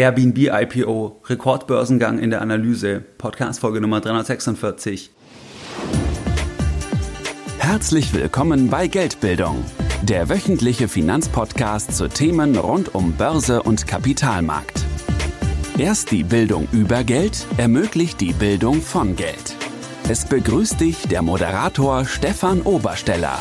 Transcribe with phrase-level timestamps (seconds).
[0.00, 5.10] Airbnb IPO, Rekordbörsengang in der Analyse, Podcast Folge Nummer 346.
[7.58, 9.62] Herzlich willkommen bei Geldbildung,
[10.00, 14.86] der wöchentliche Finanzpodcast zu Themen rund um Börse und Kapitalmarkt.
[15.76, 19.54] Erst die Bildung über Geld ermöglicht die Bildung von Geld.
[20.08, 23.38] Es begrüßt dich der Moderator Stefan Obersteller.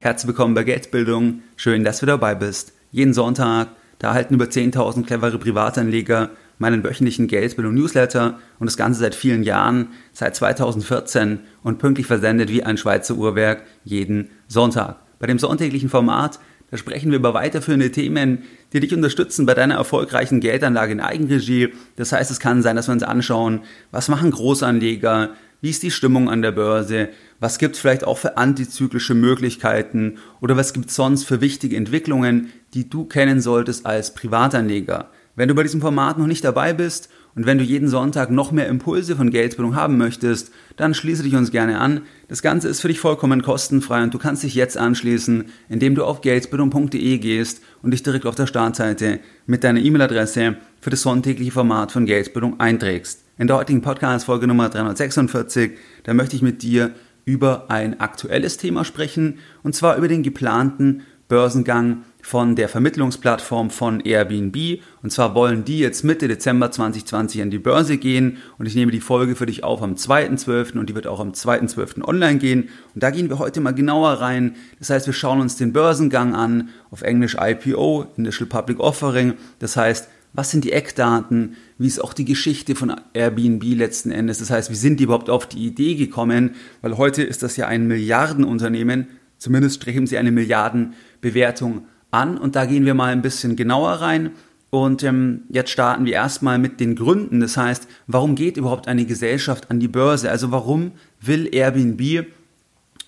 [0.00, 1.42] Herzlich willkommen bei Geldbildung.
[1.54, 2.72] Schön, dass du dabei bist.
[2.90, 3.68] Jeden Sonntag,
[4.02, 9.88] da erhalten über 10.000 clevere Privatanleger meinen wöchentlichen Geldbildung-Newsletter und das Ganze seit vielen Jahren,
[10.12, 14.96] seit 2014 und pünktlich versendet wie ein Schweizer Uhrwerk jeden Sonntag.
[15.20, 16.40] Bei dem sonntäglichen Format,
[16.72, 18.42] da sprechen wir über weiterführende Themen,
[18.72, 21.68] die dich unterstützen bei deiner erfolgreichen Geldanlage in Eigenregie.
[21.94, 23.60] Das heißt, es kann sein, dass wir uns anschauen,
[23.92, 25.30] was machen Großanleger,
[25.60, 30.18] wie ist die Stimmung an der Börse, was gibt es vielleicht auch für antizyklische Möglichkeiten
[30.40, 35.10] oder was gibt es sonst für wichtige Entwicklungen, die du kennen solltest als Privatanleger.
[35.34, 38.52] Wenn du bei diesem Format noch nicht dabei bist und wenn du jeden Sonntag noch
[38.52, 42.02] mehr Impulse von Geldbildung haben möchtest, dann schließe dich uns gerne an.
[42.28, 46.04] Das Ganze ist für dich vollkommen kostenfrei und du kannst dich jetzt anschließen, indem du
[46.04, 51.52] auf geldbildung.de gehst und dich direkt auf der Startseite mit deiner E-Mail-Adresse für das sonntägliche
[51.52, 53.24] Format von Geldbildung einträgst.
[53.38, 55.72] In der heutigen Podcast-Folge Nummer 346,
[56.04, 56.90] da möchte ich mit dir
[57.24, 64.00] über ein aktuelles Thema sprechen und zwar über den geplanten Börsengang von der Vermittlungsplattform von
[64.00, 64.80] Airbnb.
[65.02, 68.38] Und zwar wollen die jetzt Mitte Dezember 2020 an die Börse gehen.
[68.58, 70.78] Und ich nehme die Folge für dich auf am 2.12.
[70.78, 72.02] und die wird auch am 2.12.
[72.02, 72.68] online gehen.
[72.94, 74.54] Und da gehen wir heute mal genauer rein.
[74.78, 79.34] Das heißt, wir schauen uns den Börsengang an, auf Englisch IPO, Initial Public Offering.
[79.58, 81.56] Das heißt, was sind die Eckdaten?
[81.76, 84.38] Wie ist auch die Geschichte von Airbnb letzten Endes?
[84.38, 86.52] Das heißt, wie sind die überhaupt auf die Idee gekommen?
[86.80, 89.08] Weil heute ist das ja ein Milliardenunternehmen.
[89.38, 94.30] Zumindest streben sie eine Milliardenbewertung an und da gehen wir mal ein bisschen genauer rein.
[94.70, 97.40] Und ähm, jetzt starten wir erstmal mit den Gründen.
[97.40, 100.30] Das heißt, warum geht überhaupt eine Gesellschaft an die Börse?
[100.30, 102.26] Also warum will Airbnb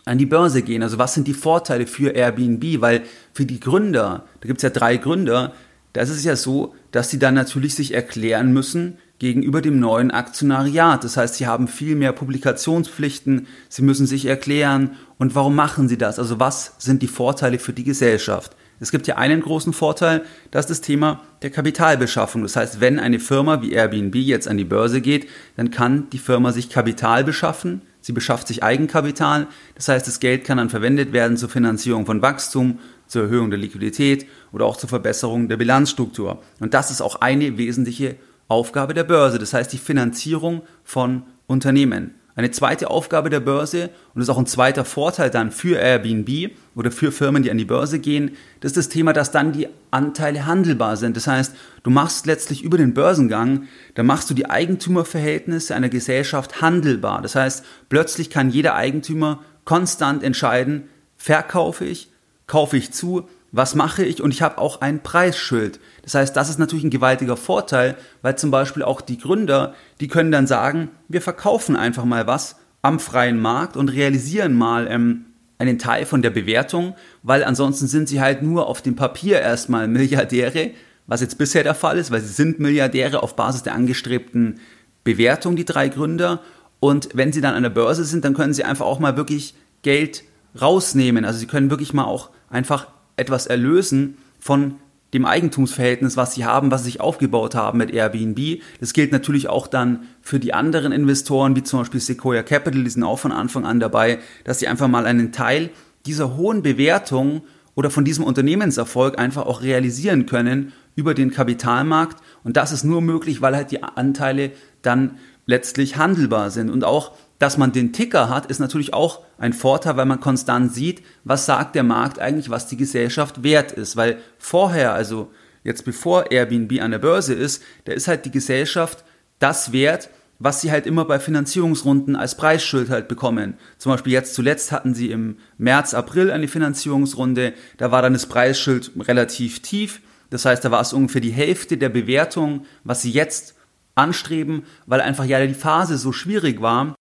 [0.04, 0.82] an die Börse gehen?
[0.82, 2.82] Also was sind die Vorteile für Airbnb?
[2.82, 5.54] Weil für die Gründer, da gibt es ja drei Gründer,
[5.94, 10.10] da ist es ja so, dass sie dann natürlich sich erklären müssen gegenüber dem neuen
[10.10, 11.02] Aktionariat.
[11.02, 14.96] Das heißt, sie haben viel mehr Publikationspflichten, sie müssen sich erklären.
[15.16, 16.18] Und warum machen sie das?
[16.18, 18.54] Also was sind die Vorteile für die Gesellschaft?
[18.80, 22.42] Es gibt ja einen großen Vorteil, das ist das Thema der Kapitalbeschaffung.
[22.42, 26.18] Das heißt, wenn eine Firma wie Airbnb jetzt an die Börse geht, dann kann die
[26.18, 27.82] Firma sich Kapital beschaffen.
[28.00, 29.46] Sie beschafft sich Eigenkapital.
[29.74, 33.58] Das heißt, das Geld kann dann verwendet werden zur Finanzierung von Wachstum, zur Erhöhung der
[33.58, 36.42] Liquidität oder auch zur Verbesserung der Bilanzstruktur.
[36.60, 38.16] Und das ist auch eine wesentliche
[38.48, 39.38] Aufgabe der Börse.
[39.38, 42.14] Das heißt, die Finanzierung von Unternehmen.
[42.36, 46.50] Eine zweite Aufgabe der Börse und das ist auch ein zweiter Vorteil dann für Airbnb
[46.74, 49.68] oder für Firmen, die an die Börse gehen, das ist das Thema, dass dann die
[49.92, 51.16] Anteile handelbar sind.
[51.16, 56.60] Das heißt, du machst letztlich über den Börsengang, da machst du die Eigentümerverhältnisse einer Gesellschaft
[56.60, 57.22] handelbar.
[57.22, 62.10] Das heißt, plötzlich kann jeder Eigentümer konstant entscheiden, verkaufe ich,
[62.48, 65.78] kaufe ich zu, was mache ich und ich habe auch ein Preisschild.
[66.02, 70.08] Das heißt, das ist natürlich ein gewaltiger Vorteil, weil zum Beispiel auch die Gründer, die
[70.08, 75.26] können dann sagen, wir verkaufen einfach mal was am freien Markt und realisieren mal ähm,
[75.58, 79.86] einen Teil von der Bewertung, weil ansonsten sind sie halt nur auf dem Papier erstmal
[79.88, 80.72] Milliardäre,
[81.06, 84.58] was jetzt bisher der Fall ist, weil sie sind Milliardäre auf Basis der angestrebten
[85.04, 86.40] Bewertung, die drei Gründer.
[86.80, 89.54] Und wenn sie dann an der Börse sind, dann können sie einfach auch mal wirklich
[89.82, 90.24] Geld
[90.60, 91.24] rausnehmen.
[91.24, 94.76] Also sie können wirklich mal auch einfach etwas erlösen von
[95.14, 98.60] dem Eigentumsverhältnis, was sie haben, was sie sich aufgebaut haben mit Airbnb.
[98.80, 102.90] Das gilt natürlich auch dann für die anderen Investoren, wie zum Beispiel Sequoia Capital, die
[102.90, 105.70] sind auch von Anfang an dabei, dass sie einfach mal einen Teil
[106.04, 107.42] dieser hohen Bewertung
[107.76, 112.20] oder von diesem Unternehmenserfolg einfach auch realisieren können über den Kapitalmarkt.
[112.42, 114.50] Und das ist nur möglich, weil halt die Anteile
[114.82, 116.70] dann letztlich handelbar sind.
[116.70, 120.72] Und auch dass man den Ticker hat, ist natürlich auch ein Vorteil, weil man konstant
[120.72, 123.96] sieht, was sagt der Markt eigentlich, was die Gesellschaft wert ist.
[123.96, 125.30] Weil vorher, also
[125.62, 129.04] jetzt bevor Airbnb an der Börse ist, da ist halt die Gesellschaft
[129.38, 133.54] das wert, was sie halt immer bei Finanzierungsrunden als Preisschild halt bekommen.
[133.78, 138.26] Zum Beispiel jetzt zuletzt hatten sie im März, April eine Finanzierungsrunde, da war dann das
[138.26, 140.00] Preisschild relativ tief.
[140.30, 143.54] Das heißt, da war es ungefähr die Hälfte der Bewertung, was sie jetzt
[143.94, 146.94] anstreben, weil einfach ja die Phase so schwierig war.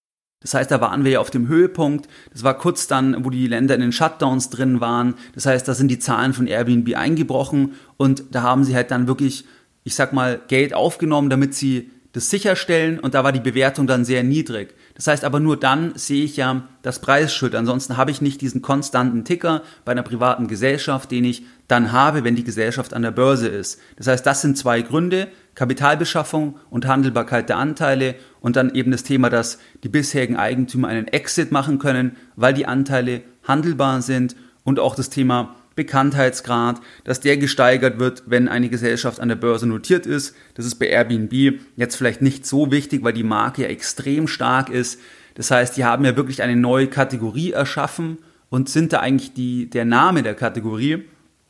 [0.44, 2.08] Das heißt, da waren wir ja auf dem Höhepunkt.
[2.32, 5.16] Das war kurz dann, wo die Länder in den Shutdowns drin waren.
[5.34, 9.08] Das heißt, da sind die Zahlen von Airbnb eingebrochen und da haben sie halt dann
[9.08, 9.46] wirklich,
[9.84, 14.06] ich sag mal, Geld aufgenommen, damit sie das sicherstellen und da war die Bewertung dann
[14.06, 14.76] sehr niedrig.
[14.94, 17.56] Das heißt aber nur dann sehe ich ja das Preisschild.
[17.56, 22.24] Ansonsten habe ich nicht diesen konstanten Ticker bei einer privaten Gesellschaft, den ich dann habe,
[22.24, 23.80] wenn die Gesellschaft an der Börse ist.
[23.98, 25.28] Das heißt, das sind zwei Gründe.
[25.56, 31.08] Kapitalbeschaffung und Handelbarkeit der Anteile und dann eben das Thema, dass die bisherigen Eigentümer einen
[31.08, 37.38] Exit machen können, weil die Anteile handelbar sind und auch das Thema Bekanntheitsgrad, dass der
[37.38, 40.36] gesteigert wird, wenn eine Gesellschaft an der Börse notiert ist.
[40.54, 44.70] Das ist bei Airbnb jetzt vielleicht nicht so wichtig, weil die Marke ja extrem stark
[44.70, 45.00] ist.
[45.36, 48.20] Das heißt, die haben ja wirklich eine neue Kategorie erschaffen
[48.50, 51.06] und sind da eigentlich die, der Name der Kategorie.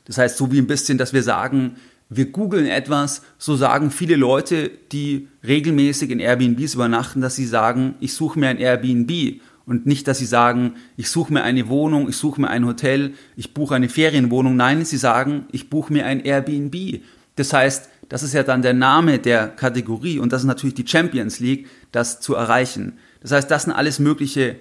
[0.06, 1.76] Das heißt, so wie ein bisschen, dass wir sagen,
[2.08, 7.94] wir googeln etwas, so sagen viele Leute, die regelmäßig in Airbnbs übernachten, dass sie sagen,
[8.00, 12.08] ich suche mir ein Airbnb und nicht, dass sie sagen, ich suche mir eine Wohnung,
[12.08, 14.56] ich suche mir ein Hotel, ich buche eine Ferienwohnung.
[14.56, 17.00] Nein, sie sagen, ich buche mir ein Airbnb.
[17.36, 20.86] Das heißt, das ist ja dann der Name der Kategorie und das ist natürlich die
[20.86, 22.98] Champions League, das zu erreichen.
[23.20, 24.56] Das heißt, das sind alles mögliche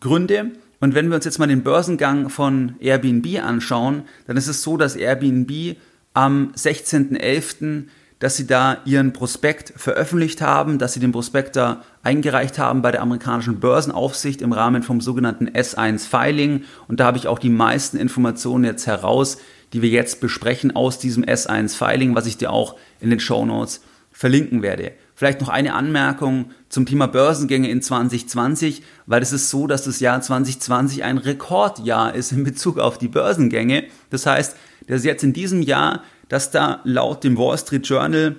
[0.00, 0.50] Gründe.
[0.80, 4.76] Und wenn wir uns jetzt mal den Börsengang von Airbnb anschauen, dann ist es so,
[4.76, 5.76] dass Airbnb
[6.14, 7.84] am 16.11
[8.22, 12.92] dass sie da ihren Prospekt veröffentlicht haben, dass sie den Prospekt da eingereicht haben bei
[12.92, 16.62] der amerikanischen Börsenaufsicht im Rahmen vom sogenannten S1 Filing.
[16.86, 19.38] Und da habe ich auch die meisten Informationen jetzt heraus,
[19.72, 23.44] die wir jetzt besprechen aus diesem S1 Filing, was ich dir auch in den Show
[23.44, 23.80] Notes
[24.12, 24.92] verlinken werde.
[25.22, 30.00] Vielleicht noch eine Anmerkung zum Thema Börsengänge in 2020, weil es ist so, dass das
[30.00, 33.84] Jahr 2020 ein Rekordjahr ist in Bezug auf die Börsengänge.
[34.10, 34.56] Das heißt,
[34.88, 38.34] dass jetzt in diesem Jahr dass da laut dem Wall Street Journal,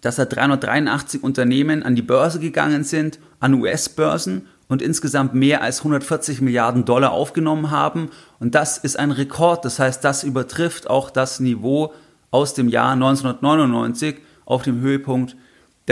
[0.00, 5.80] dass da 383 Unternehmen an die Börse gegangen sind, an US-Börsen und insgesamt mehr als
[5.80, 8.08] 140 Milliarden Dollar aufgenommen haben.
[8.40, 9.66] Und das ist ein Rekord.
[9.66, 11.92] Das heißt, das übertrifft auch das Niveau
[12.30, 15.36] aus dem Jahr 1999 auf dem Höhepunkt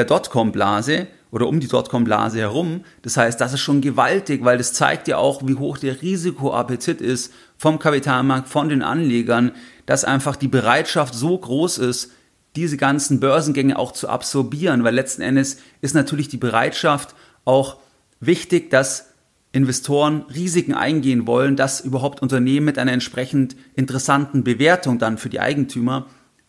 [0.00, 2.84] der Dotcom-Blase oder um die Dotcom-Blase herum.
[3.02, 7.02] Das heißt, das ist schon gewaltig, weil das zeigt ja auch, wie hoch der Risikoappetit
[7.02, 9.52] ist vom Kapitalmarkt, von den Anlegern,
[9.84, 12.12] dass einfach die Bereitschaft so groß ist,
[12.56, 17.14] diese ganzen Börsengänge auch zu absorbieren, weil letzten Endes ist natürlich die Bereitschaft
[17.44, 17.76] auch
[18.20, 19.10] wichtig, dass
[19.52, 25.40] Investoren Risiken eingehen wollen, dass überhaupt Unternehmen mit einer entsprechend interessanten Bewertung dann für die
[25.40, 26.06] Eigentümer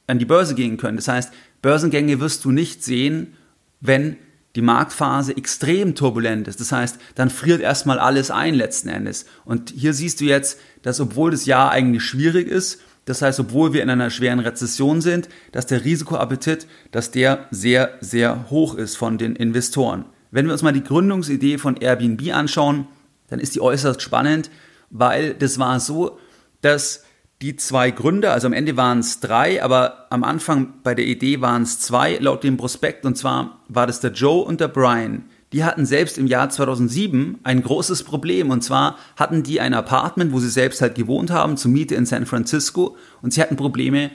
[0.08, 0.98] an die Börse gehen können.
[0.98, 3.34] Das heißt, Börsengänge wirst du nicht sehen,
[3.82, 4.18] wenn
[4.56, 6.60] die Marktphase extrem turbulent ist.
[6.60, 9.26] Das heißt, dann friert erstmal alles ein letzten Endes.
[9.46, 13.74] Und hier siehst du jetzt, dass obwohl das Jahr eigentlich schwierig ist, das heißt, obwohl
[13.74, 18.96] wir in einer schweren Rezession sind, dass der Risikoappetit, dass der sehr, sehr hoch ist
[18.96, 20.06] von den Investoren.
[20.30, 22.88] Wenn wir uns mal die Gründungsidee von Airbnb anschauen,
[23.28, 24.52] dann ist die äußerst spannend,
[24.90, 26.20] weil das war so,
[26.62, 27.04] dass
[27.42, 31.42] die zwei Gründer, also am Ende waren es drei, aber am Anfang bei der Idee
[31.42, 35.26] waren es zwei laut dem Prospekt und zwar war das der Joe und der Brian.
[35.52, 40.32] Die hatten selbst im Jahr 2007 ein großes Problem und zwar hatten die ein Apartment,
[40.32, 44.12] wo sie selbst halt gewohnt haben, zur Miete in San Francisco und sie hatten Probleme,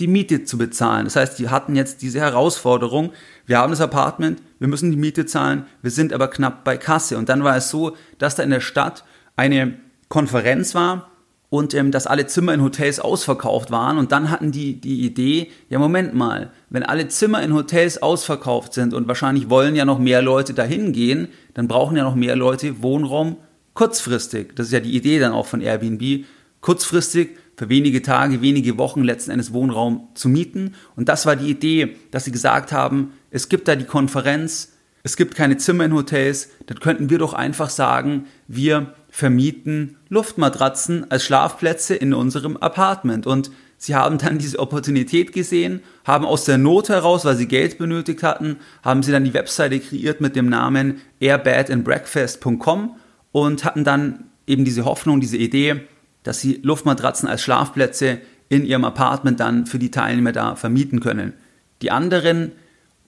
[0.00, 1.04] die Miete zu bezahlen.
[1.04, 3.12] Das heißt, die hatten jetzt diese Herausforderung,
[3.44, 7.18] wir haben das Apartment, wir müssen die Miete zahlen, wir sind aber knapp bei Kasse.
[7.18, 9.04] Und dann war es so, dass da in der Stadt
[9.36, 9.74] eine
[10.08, 11.09] Konferenz war,
[11.50, 13.98] und ähm, dass alle Zimmer in Hotels ausverkauft waren.
[13.98, 18.72] Und dann hatten die die Idee, ja Moment mal, wenn alle Zimmer in Hotels ausverkauft
[18.72, 22.36] sind und wahrscheinlich wollen ja noch mehr Leute dahin gehen, dann brauchen ja noch mehr
[22.36, 23.36] Leute Wohnraum
[23.74, 24.54] kurzfristig.
[24.54, 26.24] Das ist ja die Idee dann auch von Airbnb,
[26.60, 30.74] kurzfristig für wenige Tage, wenige Wochen letzten Endes Wohnraum zu mieten.
[30.96, 35.16] Und das war die Idee, dass sie gesagt haben, es gibt da die Konferenz, es
[35.16, 41.24] gibt keine Zimmer in Hotels, dann könnten wir doch einfach sagen, wir vermieten Luftmatratzen als
[41.24, 43.26] Schlafplätze in unserem Apartment.
[43.26, 47.76] Und sie haben dann diese Opportunität gesehen, haben aus der Not heraus, weil sie Geld
[47.76, 52.96] benötigt hatten, haben sie dann die Webseite kreiert mit dem Namen airbedandbreakfast.com
[53.32, 55.82] und hatten dann eben diese Hoffnung, diese Idee,
[56.22, 61.34] dass sie Luftmatratzen als Schlafplätze in ihrem Apartment dann für die Teilnehmer da vermieten können.
[61.82, 62.52] Die anderen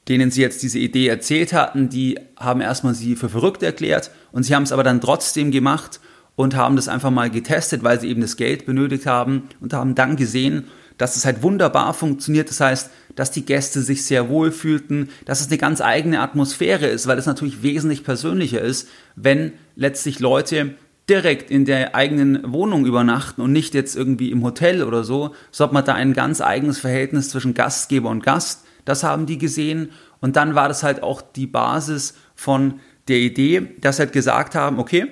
[0.09, 4.43] denen sie jetzt diese Idee erzählt hatten, die haben erstmal sie für verrückt erklärt und
[4.43, 6.01] sie haben es aber dann trotzdem gemacht
[6.35, 9.95] und haben das einfach mal getestet, weil sie eben das Geld benötigt haben und haben
[9.95, 10.65] dann gesehen,
[10.99, 12.49] dass es halt wunderbar funktioniert.
[12.49, 16.87] Das heißt, dass die Gäste sich sehr wohl fühlten, dass es eine ganz eigene Atmosphäre
[16.87, 20.75] ist, weil es natürlich wesentlich persönlicher ist, wenn letztlich Leute
[21.09, 25.65] direkt in der eigenen Wohnung übernachten und nicht jetzt irgendwie im Hotel oder so, so
[25.65, 29.91] hat man da ein ganz eigenes Verhältnis zwischen Gastgeber und Gast das haben die gesehen.
[30.21, 34.55] Und dann war das halt auch die Basis von der Idee, dass sie halt gesagt
[34.55, 35.09] haben, okay,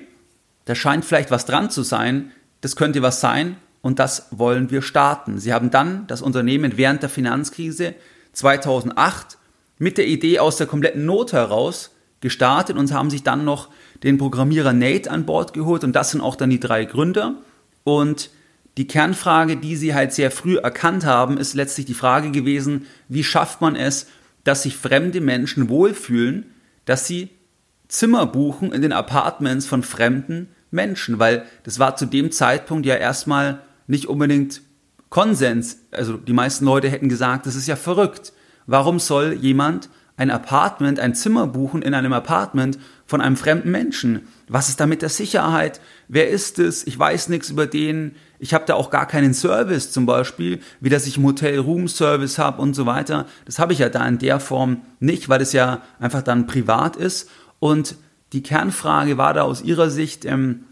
[0.65, 4.81] da scheint vielleicht was dran zu sein, das könnte was sein und das wollen wir
[4.81, 5.39] starten.
[5.39, 7.95] Sie haben dann das Unternehmen während der Finanzkrise
[8.33, 9.37] 2008
[9.77, 13.69] mit der Idee aus der kompletten Not heraus gestartet und haben sich dann noch
[14.03, 17.35] den Programmierer Nate an Bord geholt und das sind auch dann die drei Gründer.
[17.83, 18.29] Und
[18.77, 23.23] die Kernfrage, die sie halt sehr früh erkannt haben, ist letztlich die Frage gewesen, wie
[23.23, 24.07] schafft man es,
[24.43, 26.45] dass sich fremde Menschen wohlfühlen,
[26.85, 27.29] dass sie
[27.87, 32.95] Zimmer buchen in den Apartments von fremden Menschen, weil das war zu dem Zeitpunkt ja
[32.95, 34.61] erstmal nicht unbedingt
[35.09, 35.79] Konsens.
[35.91, 38.31] Also die meisten Leute hätten gesagt, das ist ja verrückt.
[38.65, 44.27] Warum soll jemand ein Apartment, ein Zimmer buchen in einem Apartment von einem fremden Menschen?
[44.47, 45.81] Was ist da mit der Sicherheit?
[46.07, 46.87] Wer ist es?
[46.87, 48.15] Ich weiß nichts über den.
[48.43, 51.87] Ich habe da auch gar keinen Service zum Beispiel, wie dass ich im Hotel Room
[51.87, 53.27] Service habe und so weiter.
[53.45, 56.95] Das habe ich ja da in der Form nicht, weil es ja einfach dann privat
[56.95, 57.29] ist.
[57.59, 57.97] Und
[58.33, 60.63] die Kernfrage war da aus ihrer Sicht, ähm,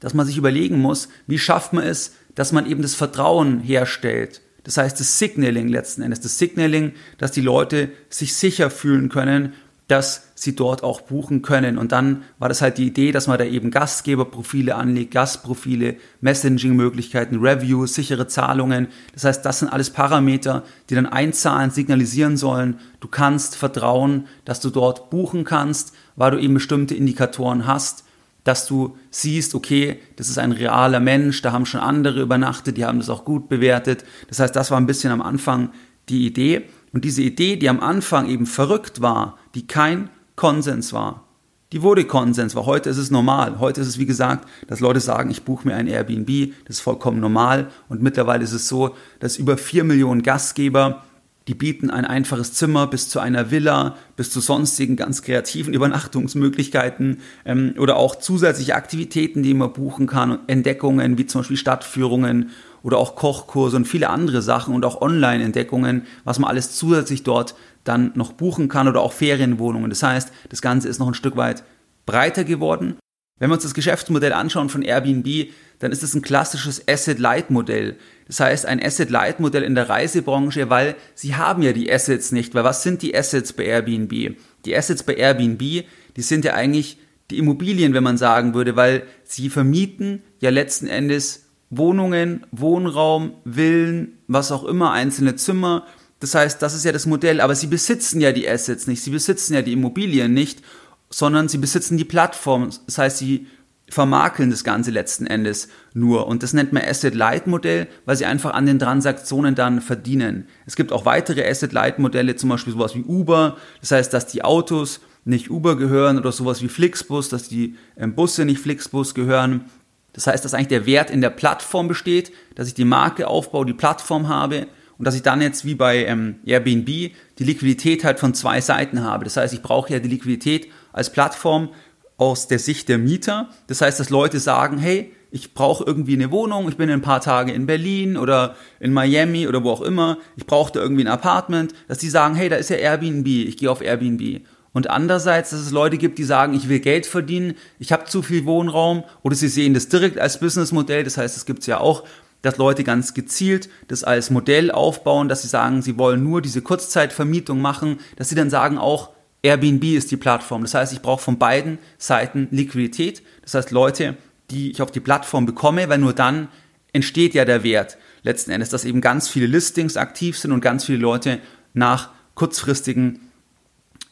[0.00, 4.40] dass man sich überlegen muss, wie schafft man es, dass man eben das Vertrauen herstellt.
[4.64, 9.52] Das heißt, das Signaling letzten Endes, das Signaling, dass die Leute sich sicher fühlen können,
[9.88, 11.78] dass sie dort auch buchen können.
[11.78, 17.40] Und dann war das halt die Idee, dass man da eben Gastgeberprofile anlegt, Gastprofile, Messaging-Möglichkeiten,
[17.40, 18.88] Reviews, sichere Zahlungen.
[19.14, 24.60] Das heißt, das sind alles Parameter, die dann einzahlen, signalisieren sollen, du kannst vertrauen, dass
[24.60, 28.04] du dort buchen kannst, weil du eben bestimmte Indikatoren hast,
[28.44, 32.84] dass du siehst, okay, das ist ein realer Mensch, da haben schon andere übernachtet, die
[32.84, 34.04] haben das auch gut bewertet.
[34.28, 35.70] Das heißt, das war ein bisschen am Anfang
[36.08, 36.64] die Idee.
[36.92, 41.24] Und diese Idee, die am Anfang eben verrückt war, die kein Konsens war,
[41.72, 43.58] die wurde Konsens, weil heute ist es normal.
[43.58, 46.80] Heute ist es, wie gesagt, dass Leute sagen, ich buche mir ein Airbnb, das ist
[46.80, 47.68] vollkommen normal.
[47.90, 51.04] Und mittlerweile ist es so, dass über vier Millionen Gastgeber
[51.48, 57.20] die bieten ein einfaches Zimmer bis zu einer Villa, bis zu sonstigen ganz kreativen Übernachtungsmöglichkeiten
[57.46, 62.50] ähm, oder auch zusätzliche Aktivitäten, die man buchen kann, Entdeckungen wie zum Beispiel Stadtführungen
[62.82, 67.54] oder auch Kochkurse und viele andere Sachen und auch Online-Entdeckungen, was man alles zusätzlich dort
[67.84, 69.90] dann noch buchen kann oder auch Ferienwohnungen.
[69.90, 71.64] Das heißt, das Ganze ist noch ein Stück weit
[72.06, 72.96] breiter geworden.
[73.38, 77.96] Wenn wir uns das Geschäftsmodell anschauen von Airbnb, dann ist es ein klassisches Asset-Light-Modell.
[78.26, 82.54] Das heißt, ein Asset-Light-Modell in der Reisebranche, weil sie haben ja die Assets nicht.
[82.54, 84.36] Weil was sind die Assets bei Airbnb?
[84.64, 86.98] Die Assets bei Airbnb, die sind ja eigentlich
[87.30, 94.18] die Immobilien, wenn man sagen würde, weil sie vermieten ja letzten Endes Wohnungen, Wohnraum, Villen,
[94.26, 95.86] was auch immer, einzelne Zimmer.
[96.20, 99.10] Das heißt, das ist ja das Modell, aber sie besitzen ja die Assets nicht, sie
[99.10, 100.62] besitzen ja die Immobilien nicht,
[101.10, 102.70] sondern sie besitzen die Plattform.
[102.86, 103.46] Das heißt, sie
[103.90, 106.26] vermakeln das Ganze letzten Endes nur.
[106.26, 110.46] Und das nennt man Asset-Light-Modell, weil sie einfach an den Transaktionen dann verdienen.
[110.66, 113.56] Es gibt auch weitere Asset-Light-Modelle, zum Beispiel sowas wie Uber.
[113.80, 118.14] Das heißt, dass die Autos nicht Uber gehören oder sowas wie Flixbus, dass die ähm,
[118.14, 119.66] Busse nicht Flixbus gehören.
[120.12, 123.66] Das heißt, dass eigentlich der Wert in der Plattform besteht, dass ich die Marke aufbaue,
[123.66, 124.66] die Plattform habe
[124.98, 129.04] und dass ich dann jetzt wie bei ähm, Airbnb die Liquidität halt von zwei Seiten
[129.04, 129.24] habe.
[129.24, 131.70] Das heißt, ich brauche ja die Liquidität als Plattform,
[132.18, 133.48] aus der Sicht der Mieter.
[133.68, 137.20] Das heißt, dass Leute sagen, hey, ich brauche irgendwie eine Wohnung, ich bin ein paar
[137.20, 141.08] Tage in Berlin oder in Miami oder wo auch immer, ich brauche da irgendwie ein
[141.08, 144.42] Apartment, dass die sagen, hey, da ist ja Airbnb, ich gehe auf Airbnb.
[144.72, 148.22] Und andererseits, dass es Leute gibt, die sagen, ich will Geld verdienen, ich habe zu
[148.22, 151.78] viel Wohnraum oder sie sehen das direkt als Businessmodell, das heißt, es gibt es ja
[151.80, 152.04] auch,
[152.42, 156.62] dass Leute ganz gezielt das als Modell aufbauen, dass sie sagen, sie wollen nur diese
[156.62, 159.10] Kurzzeitvermietung machen, dass sie dann sagen auch,
[159.42, 160.62] Airbnb ist die Plattform.
[160.62, 163.22] Das heißt, ich brauche von beiden Seiten Liquidität.
[163.42, 164.16] Das heißt, Leute,
[164.50, 166.48] die ich auf die Plattform bekomme, weil nur dann
[166.92, 170.84] entsteht ja der Wert letzten Endes, dass eben ganz viele Listings aktiv sind und ganz
[170.84, 171.38] viele Leute
[171.72, 173.27] nach kurzfristigen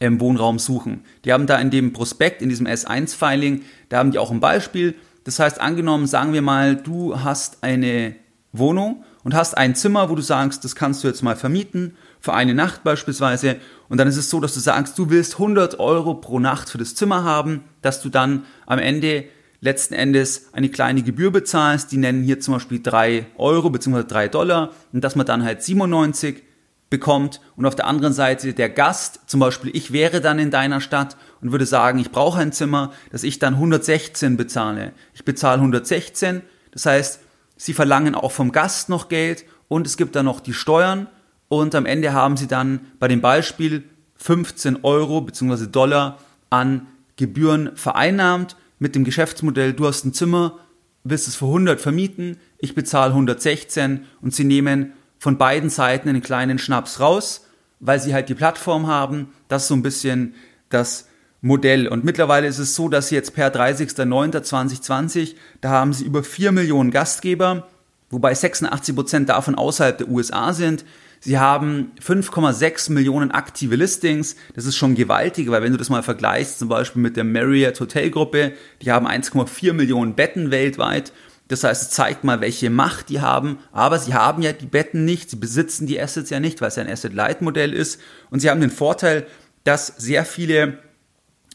[0.00, 1.04] ähm, Wohnraum suchen.
[1.24, 4.94] Die haben da in dem Prospekt, in diesem S1-Filing, da haben die auch ein Beispiel.
[5.24, 8.14] Das heißt, angenommen, sagen wir mal, du hast eine
[8.52, 12.32] Wohnung und hast ein Zimmer, wo du sagst, das kannst du jetzt mal vermieten für
[12.32, 13.56] eine Nacht beispielsweise.
[13.88, 16.78] Und dann ist es so, dass du sagst, du willst 100 Euro pro Nacht für
[16.78, 19.24] das Zimmer haben, dass du dann am Ende
[19.60, 21.90] letzten Endes eine kleine Gebühr bezahlst.
[21.90, 24.04] Die nennen hier zum Beispiel 3 Euro bzw.
[24.04, 26.42] 3 Dollar und dass man dann halt 97
[26.90, 30.80] bekommt und auf der anderen Seite der Gast, zum Beispiel ich wäre dann in deiner
[30.80, 34.92] Stadt und würde sagen, ich brauche ein Zimmer, dass ich dann 116 bezahle.
[35.12, 37.20] Ich bezahle 116, das heißt,
[37.56, 41.08] sie verlangen auch vom Gast noch Geld und es gibt dann noch die Steuern
[41.48, 43.84] und am Ende haben sie dann bei dem Beispiel
[44.16, 45.66] 15 Euro bzw.
[45.66, 46.18] Dollar
[46.50, 50.58] an Gebühren vereinnahmt mit dem Geschäftsmodell, du hast ein Zimmer,
[51.02, 56.23] willst es für 100 vermieten, ich bezahle 116 und sie nehmen von beiden Seiten einen
[56.23, 57.46] kleinen Schnaps raus,
[57.80, 59.32] weil sie halt die Plattform haben.
[59.49, 60.35] Das ist so ein bisschen
[60.68, 61.08] das
[61.40, 61.88] Modell.
[61.88, 66.52] Und mittlerweile ist es so, dass sie jetzt per 30.09.2020, da haben sie über 4
[66.52, 67.68] Millionen Gastgeber,
[68.11, 70.85] wobei 86 Prozent davon außerhalb der USA sind.
[71.20, 74.37] Sie haben 5,6 Millionen aktive Listings.
[74.54, 77.80] Das ist schon gewaltig, weil wenn du das mal vergleichst, zum Beispiel mit der Marriott
[77.80, 81.12] Hotelgruppe, die haben 1,4 Millionen Betten weltweit.
[81.48, 83.58] Das heißt, es zeigt mal, welche Macht die haben.
[83.72, 86.76] Aber sie haben ja die Betten nicht, sie besitzen die Assets ja nicht, weil es
[86.76, 88.00] ja ein Asset-Light-Modell ist.
[88.30, 89.26] Und sie haben den Vorteil,
[89.64, 90.78] dass sehr viele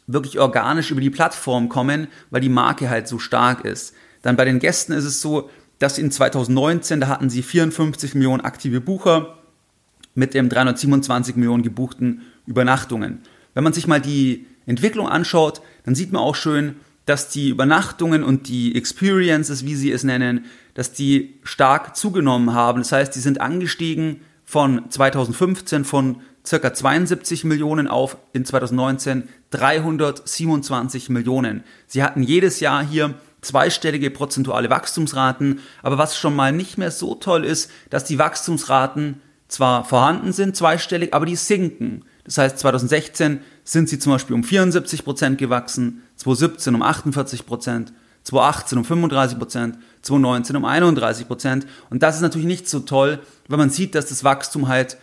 [0.07, 3.93] wirklich organisch über die Plattform kommen, weil die Marke halt so stark ist.
[4.21, 8.41] Dann bei den Gästen ist es so, dass in 2019, da hatten sie 54 Millionen
[8.41, 9.38] aktive Bucher
[10.13, 13.21] mit dem 327 Millionen gebuchten Übernachtungen.
[13.53, 18.24] Wenn man sich mal die Entwicklung anschaut, dann sieht man auch schön, dass die Übernachtungen
[18.24, 22.79] und die Experiences, wie sie es nennen, dass die stark zugenommen haben.
[22.79, 31.10] Das heißt, die sind angestiegen von 2015 von circa 72 Millionen auf in 2019 327
[31.10, 31.63] Millionen.
[31.88, 37.15] Sie hatten jedes Jahr hier zweistellige prozentuale Wachstumsraten, aber was schon mal nicht mehr so
[37.15, 42.05] toll ist, dass die Wachstumsraten zwar vorhanden sind, zweistellig, aber die sinken.
[42.24, 43.41] Das heißt, 2016
[43.72, 49.38] sind sie zum Beispiel um 74 Prozent gewachsen, 2017 um 48 Prozent, 2018 um 35
[49.38, 51.66] Prozent, 2019 um 31 Prozent.
[51.90, 54.98] Und das ist natürlich nicht so toll, wenn man sieht, dass das Wachstum halt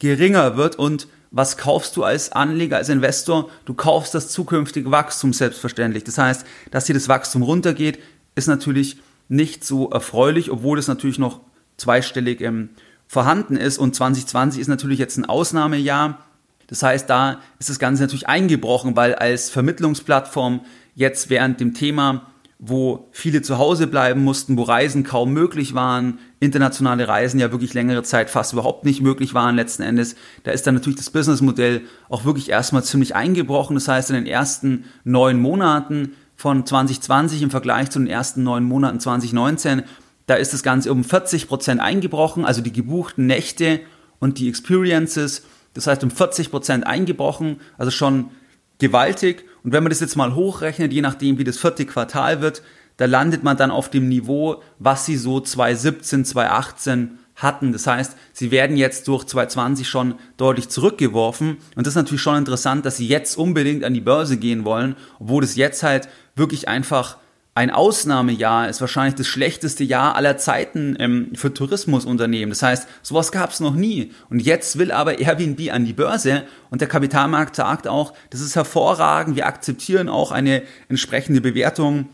[0.00, 3.50] geringer wird und was kaufst du als Anleger, als Investor?
[3.66, 6.02] Du kaufst das zukünftige Wachstum selbstverständlich.
[6.02, 8.00] Das heißt, dass hier das Wachstum runtergeht,
[8.34, 8.98] ist natürlich
[9.28, 11.40] nicht so erfreulich, obwohl es natürlich noch
[11.76, 12.70] zweistellig ähm,
[13.06, 13.78] vorhanden ist.
[13.78, 16.24] Und 2020 ist natürlich jetzt ein Ausnahmejahr.
[16.68, 20.60] Das heißt, da ist das Ganze natürlich eingebrochen, weil als Vermittlungsplattform
[20.94, 26.18] jetzt während dem Thema wo viele zu Hause bleiben mussten, wo Reisen kaum möglich waren,
[26.40, 30.16] internationale Reisen ja wirklich längere Zeit fast überhaupt nicht möglich waren letzten Endes.
[30.42, 33.74] Da ist dann natürlich das Businessmodell auch wirklich erstmal ziemlich eingebrochen.
[33.74, 38.64] Das heißt, in den ersten neun Monaten von 2020 im Vergleich zu den ersten neun
[38.64, 39.84] Monaten 2019,
[40.26, 43.80] da ist das Ganze um 40 Prozent eingebrochen, also die gebuchten Nächte
[44.18, 45.44] und die Experiences.
[45.78, 48.30] Das heißt, um 40 Prozent eingebrochen, also schon
[48.78, 49.44] gewaltig.
[49.62, 52.62] Und wenn man das jetzt mal hochrechnet, je nachdem wie das vierte Quartal wird,
[52.96, 57.72] da landet man dann auf dem Niveau, was sie so 2017, 2018 hatten.
[57.72, 61.58] Das heißt, sie werden jetzt durch 2020 schon deutlich zurückgeworfen.
[61.76, 64.96] Und das ist natürlich schon interessant, dass sie jetzt unbedingt an die Börse gehen wollen,
[65.20, 67.18] obwohl es jetzt halt wirklich einfach
[67.54, 72.50] ein Ausnahmejahr ist wahrscheinlich das schlechteste Jahr aller Zeiten ähm, für Tourismusunternehmen.
[72.50, 74.12] Das heißt, sowas gab es noch nie.
[74.30, 78.54] Und jetzt will aber Airbnb an die Börse und der Kapitalmarkt sagt auch, das ist
[78.54, 82.08] hervorragend, wir akzeptieren auch eine entsprechende Bewertung.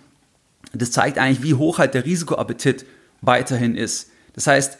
[0.73, 2.87] Das zeigt eigentlich, wie hoch halt der Risikoappetit
[3.20, 4.11] weiterhin ist.
[4.33, 4.79] Das heißt,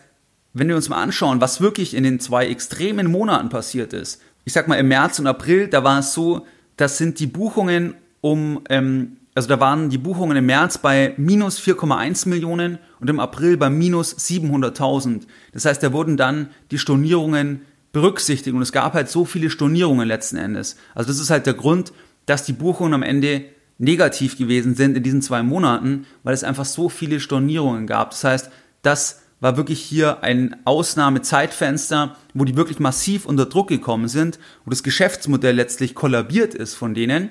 [0.55, 4.53] wenn wir uns mal anschauen, was wirklich in den zwei extremen Monaten passiert ist, ich
[4.53, 8.63] sag mal im März und April, da war es so, das sind die Buchungen um
[8.71, 13.57] ähm, also da waren die Buchungen im März bei minus 4,1 Millionen und im April
[13.57, 15.23] bei minus 700.000.
[15.53, 20.07] Das heißt, da wurden dann die Stornierungen berücksichtigt und es gab halt so viele Stornierungen
[20.07, 20.77] letzten Endes.
[20.95, 21.93] Also das ist halt der Grund,
[22.27, 23.45] dass die Buchungen am Ende
[23.79, 28.11] negativ gewesen sind in diesen zwei Monaten, weil es einfach so viele Stornierungen gab.
[28.11, 28.51] Das heißt,
[28.83, 34.71] das war wirklich hier ein Ausnahmezeitfenster, wo die wirklich massiv unter Druck gekommen sind, wo
[34.71, 37.31] das Geschäftsmodell letztlich kollabiert ist von denen.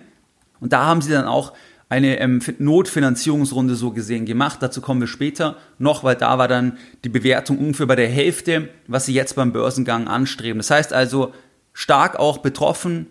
[0.59, 1.53] Und da haben sie dann auch
[1.93, 4.58] eine ähm, Notfinanzierungsrunde so gesehen gemacht.
[4.62, 8.69] Dazu kommen wir später noch, weil da war dann die Bewertung ungefähr bei der Hälfte,
[8.88, 10.58] was sie jetzt beim Börsengang anstreben.
[10.58, 11.34] Das heißt also
[11.71, 13.06] stark auch betroffen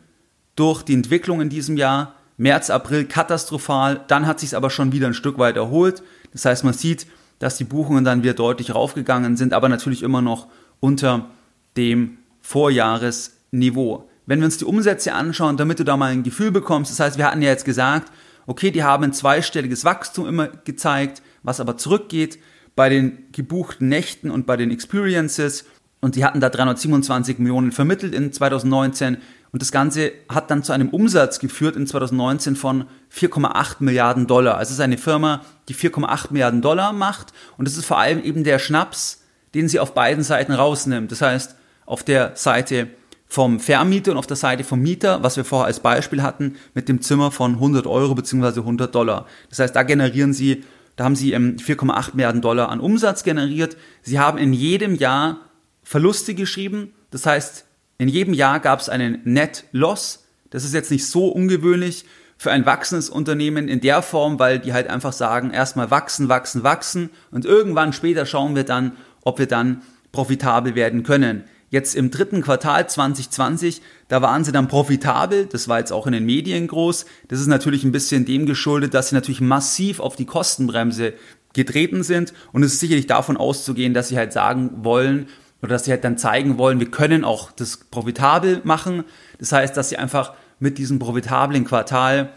[0.57, 2.17] durch die Entwicklung in diesem Jahr.
[2.39, 6.03] März, April katastrophal, dann hat sich aber schon wieder ein Stück weit erholt.
[6.33, 7.07] Das heißt, man sieht,
[7.39, 10.49] dass die Buchungen dann wieder deutlich raufgegangen sind, aber natürlich immer noch
[10.81, 11.31] unter
[11.77, 14.09] dem Vorjahresniveau.
[14.27, 17.19] Wenn wir uns die Umsätze anschauen, damit du da mal ein Gefühl bekommst, das heißt,
[17.19, 18.11] wir hatten ja jetzt gesagt,
[18.47, 22.39] okay, die haben ein zweistelliges Wachstum immer gezeigt, was aber zurückgeht
[22.75, 25.65] bei den gebuchten Nächten und bei den Experiences.
[26.01, 29.19] Und die hatten da 327 Millionen vermittelt in 2019.
[29.53, 34.57] Und das Ganze hat dann zu einem Umsatz geführt in 2019 von 4,8 Milliarden Dollar.
[34.57, 37.33] Also es ist eine Firma, die 4,8 Milliarden Dollar macht.
[37.59, 39.23] Und es ist vor allem eben der Schnaps,
[39.55, 41.13] den sie auf beiden Seiten rausnimmt.
[41.13, 42.89] Das heißt, auf der Seite
[43.33, 46.91] vom Vermieter und auf der Seite vom Mieter, was wir vorher als Beispiel hatten, mit
[46.91, 48.61] dem Zimmer von 100 Euro bzw.
[48.61, 49.25] 100 Dollar.
[49.49, 50.65] Das heißt, da generieren sie,
[50.97, 53.79] da haben sie 4,8 Milliarden Dollar an Umsatz generiert.
[54.03, 55.39] Sie haben in jedem Jahr
[55.83, 56.93] Verluste geschrieben.
[57.11, 57.65] Das heißt,
[57.97, 60.27] in jedem Jahr gab es einen Net Loss.
[60.51, 62.05] Das ist jetzt nicht so ungewöhnlich
[62.37, 66.65] für ein wachsendes Unternehmen in der Form, weil die halt einfach sagen, erstmal wachsen, wachsen,
[66.65, 68.93] wachsen und irgendwann später schauen wir dann,
[69.25, 69.81] ob wir dann
[70.13, 71.45] profitabel werden können.
[71.73, 75.47] Jetzt im dritten Quartal 2020, da waren sie dann profitabel.
[75.47, 77.07] Das war jetzt auch in den Medien groß.
[77.29, 81.15] Das ist natürlich ein bisschen dem geschuldet, dass sie natürlich massiv auf die Kostenbremse
[81.55, 82.35] getreten sind.
[82.53, 85.29] Und es ist sicherlich davon auszugehen, dass sie halt sagen wollen,
[85.63, 89.05] oder dass sie halt dann zeigen wollen, wir können auch das profitabel machen.
[89.39, 92.35] Das heißt, dass sie einfach mit diesem profitablen Quartal,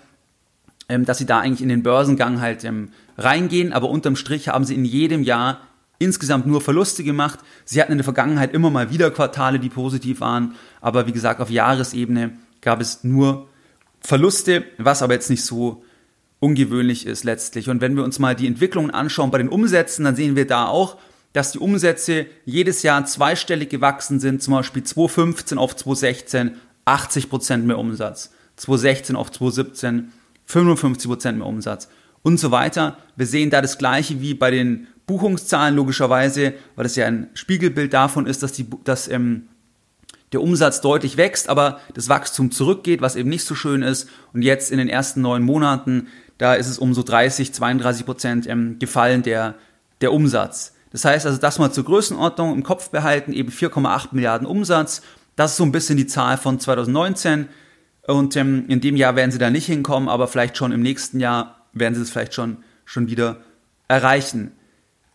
[0.88, 4.64] ähm, dass sie da eigentlich in den Börsengang halt ähm, reingehen, aber unterm Strich haben
[4.64, 5.60] sie in jedem Jahr
[6.00, 7.40] insgesamt nur Verluste gemacht.
[7.64, 11.40] Sie hatten in der Vergangenheit immer mal wieder Quartale, die positiv waren, aber wie gesagt,
[11.40, 12.32] auf Jahresebene
[12.62, 13.48] gab es nur
[14.02, 15.84] Verluste, was aber jetzt nicht so
[16.40, 17.70] ungewöhnlich ist letztlich.
[17.70, 20.68] Und wenn wir uns mal die Entwicklungen anschauen bei den Umsätzen, dann sehen wir da
[20.68, 20.98] auch,
[21.34, 27.66] dass die Umsätze jedes Jahr zweistellig gewachsen sind, zum Beispiel 2015 auf 2016 80 Prozent
[27.66, 30.12] mehr Umsatz, 2016 auf 2017
[30.46, 31.90] 55 Prozent mehr Umsatz
[32.22, 32.98] und so weiter.
[33.16, 37.94] Wir sehen da das Gleiche wie bei den Buchungszahlen logischerweise, weil das ja ein Spiegelbild
[37.94, 39.48] davon ist, dass, die, dass ähm,
[40.32, 44.10] der Umsatz deutlich wächst, aber das Wachstum zurückgeht, was eben nicht so schön ist.
[44.34, 48.48] Und jetzt in den ersten neun Monaten, da ist es um so 30, 32 Prozent
[48.48, 49.56] ähm, gefallen, der,
[50.02, 50.74] der Umsatz.
[50.92, 55.02] Das heißt also, das mal zur Größenordnung im Kopf behalten, eben 4,8 Milliarden Umsatz.
[55.36, 57.48] Das ist so ein bisschen die Zahl von 2019.
[58.08, 61.20] Und ähm, in dem Jahr werden sie da nicht hinkommen, aber vielleicht schon im nächsten
[61.20, 63.38] Jahr werden sie es vielleicht schon, schon wieder
[63.88, 64.52] erreichen.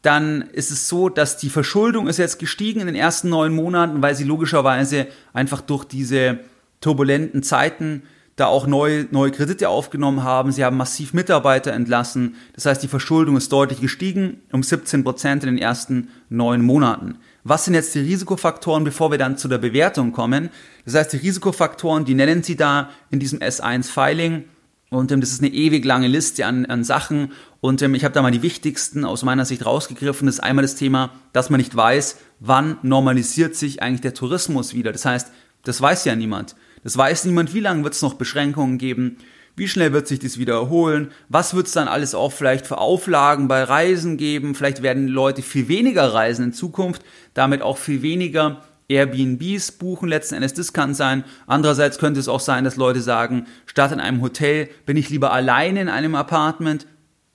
[0.03, 4.03] Dann ist es so, dass die Verschuldung ist jetzt gestiegen in den ersten neun Monaten,
[4.03, 6.39] weil sie logischerweise einfach durch diese
[6.81, 8.03] turbulenten Zeiten
[8.41, 10.51] da auch neue, neue Kredite aufgenommen haben.
[10.51, 12.37] Sie haben massiv Mitarbeiter entlassen.
[12.55, 17.19] Das heißt, die Verschuldung ist deutlich gestiegen, um 17 Prozent in den ersten neun Monaten.
[17.45, 20.49] Was sind jetzt die Risikofaktoren, bevor wir dann zu der Bewertung kommen?
[20.87, 24.45] Das heißt, die Risikofaktoren, die nennen Sie da in diesem S1-Filing.
[24.91, 27.33] Und ähm, das ist eine ewig lange Liste an, an Sachen.
[27.61, 30.27] Und ähm, ich habe da mal die wichtigsten aus meiner Sicht rausgegriffen.
[30.27, 34.75] Das ist einmal das Thema, dass man nicht weiß, wann normalisiert sich eigentlich der Tourismus
[34.75, 34.93] wieder.
[34.93, 35.31] Das heißt,
[35.63, 36.57] das weiß ja niemand.
[36.83, 39.19] Das weiß niemand, wie lange wird es noch Beschränkungen geben,
[39.57, 42.79] wie schnell wird sich das wieder erholen, was wird es dann alles auch vielleicht für
[42.79, 47.03] Auflagen bei Reisen geben, vielleicht werden Leute viel weniger reisen in Zukunft,
[47.35, 51.25] damit auch viel weniger Airbnbs buchen letzten Endes, das kann sein.
[51.47, 55.33] Andererseits könnte es auch sein, dass Leute sagen, statt in einem Hotel bin ich lieber
[55.33, 56.87] alleine in einem Apartment,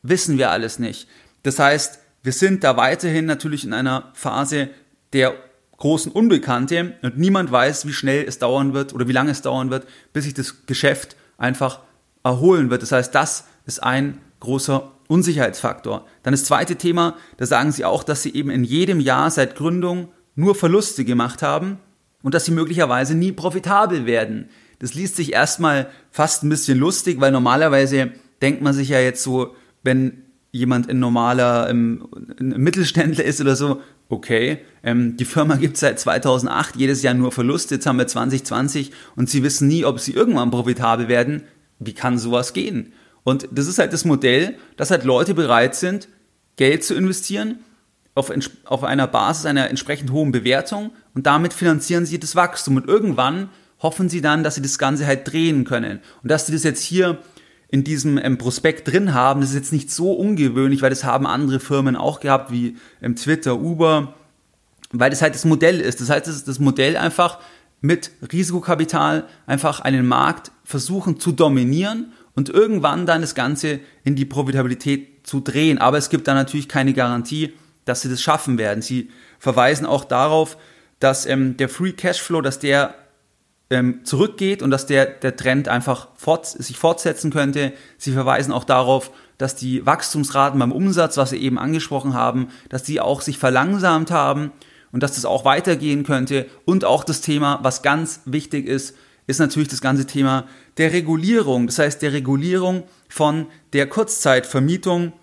[0.03, 1.07] wissen wir alles nicht.
[1.43, 4.69] Das heißt, wir sind da weiterhin natürlich in einer Phase
[5.13, 5.33] der
[5.77, 9.69] großen Unbekannte und niemand weiß, wie schnell es dauern wird oder wie lange es dauern
[9.69, 11.81] wird, bis sich das Geschäft einfach
[12.23, 12.81] erholen wird.
[12.81, 16.05] Das heißt, das ist ein großer Unsicherheitsfaktor.
[16.23, 19.55] Dann das zweite Thema, da sagen sie auch, dass sie eben in jedem Jahr seit
[19.55, 21.79] Gründung nur Verluste gemacht haben
[22.23, 24.49] und dass sie möglicherweise nie profitabel werden.
[24.79, 29.23] Das liest sich erstmal fast ein bisschen lustig, weil normalerweise denkt man sich ja jetzt
[29.23, 32.07] so, wenn jemand ein normaler ähm,
[32.39, 37.31] ein Mittelständler ist oder so, okay, ähm, die Firma gibt seit 2008 jedes Jahr nur
[37.31, 41.43] Verluste, jetzt haben wir 2020 und sie wissen nie, ob sie irgendwann profitabel werden.
[41.79, 42.93] Wie kann sowas gehen?
[43.23, 46.07] Und das ist halt das Modell, dass halt Leute bereit sind,
[46.55, 47.59] Geld zu investieren
[48.15, 48.31] auf,
[48.63, 53.49] auf einer Basis einer entsprechend hohen Bewertung und damit finanzieren sie das Wachstum und irgendwann
[53.79, 55.99] hoffen sie dann, dass sie das Ganze halt drehen können.
[56.23, 57.19] Und dass sie das jetzt hier
[57.69, 59.41] in diesem ähm, Prospekt drin haben.
[59.41, 63.15] Das ist jetzt nicht so ungewöhnlich, weil das haben andere Firmen auch gehabt, wie ähm,
[63.15, 64.13] Twitter, Uber,
[64.91, 65.99] weil das halt das Modell ist.
[65.99, 67.39] Das heißt, das ist das Modell einfach
[67.81, 74.25] mit Risikokapital einfach einen Markt versuchen zu dominieren und irgendwann dann das Ganze in die
[74.25, 75.77] Profitabilität zu drehen.
[75.77, 77.53] Aber es gibt da natürlich keine Garantie,
[77.85, 78.81] dass sie das schaffen werden.
[78.81, 80.57] Sie verweisen auch darauf,
[80.99, 82.95] dass ähm, der Free Cashflow, dass der
[83.69, 87.73] ähm, zurückgeht und dass der, der Trend einfach fort, sich fortsetzen könnte.
[87.97, 92.83] Sie verweisen auch darauf, dass die Wachstumsraten beim Umsatz, was Sie eben angesprochen haben, dass
[92.83, 94.51] die auch sich verlangsamt haben
[94.91, 96.45] und dass das auch weitergehen könnte.
[96.63, 98.95] Und auch das Thema, was ganz wichtig ist,
[99.27, 100.45] ist natürlich das ganze Thema
[100.77, 101.67] der Regulierung.
[101.67, 105.13] Das heißt, der Regulierung von der Kurzzeitvermietung,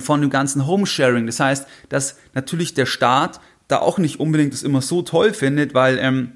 [0.00, 1.26] von dem ganzen Homesharing.
[1.26, 5.74] Das heißt, dass natürlich der Staat da auch nicht unbedingt das immer so toll findet,
[5.74, 6.32] weil ähm,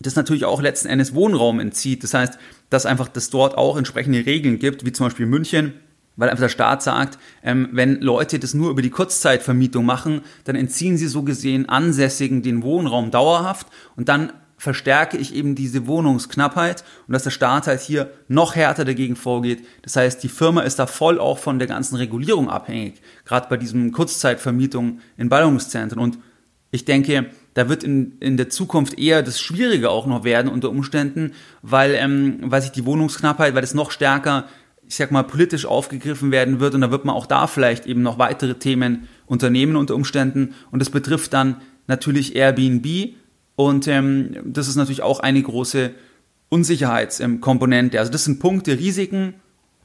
[0.00, 2.02] das natürlich auch letzten Endes Wohnraum entzieht.
[2.02, 2.38] Das heißt,
[2.70, 5.74] dass einfach das dort auch entsprechende Regeln gibt, wie zum Beispiel München,
[6.16, 10.56] weil einfach der Staat sagt, ähm, wenn Leute das nur über die Kurzzeitvermietung machen, dann
[10.56, 16.84] entziehen sie so gesehen Ansässigen den Wohnraum dauerhaft und dann verstärke ich eben diese Wohnungsknappheit
[17.06, 19.64] und dass der Staat halt hier noch härter dagegen vorgeht.
[19.82, 23.56] Das heißt, die Firma ist da voll auch von der ganzen Regulierung abhängig, gerade bei
[23.56, 26.02] diesem Kurzzeitvermietung in Ballungszentren.
[26.02, 26.18] Und
[26.72, 30.70] ich denke, da wird in, in der Zukunft eher das Schwierige auch noch werden unter
[30.70, 34.44] Umständen, weil, ähm, weil sich die Wohnungsknappheit, weil es noch stärker,
[34.86, 38.02] ich sag mal, politisch aufgegriffen werden wird und da wird man auch da vielleicht eben
[38.02, 43.14] noch weitere Themen unternehmen unter Umständen und das betrifft dann natürlich Airbnb
[43.58, 45.90] und ähm, das ist natürlich auch eine große
[46.48, 47.98] Unsicherheitskomponente.
[47.98, 49.34] Also das sind Punkte, Risiken,